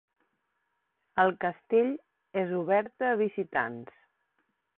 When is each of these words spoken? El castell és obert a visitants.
El 1.23 1.33
castell 1.45 1.91
és 2.45 2.55
obert 2.63 3.07
a 3.11 3.13
visitants. 3.21 3.95